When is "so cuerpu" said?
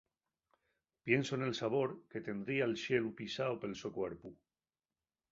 3.81-4.29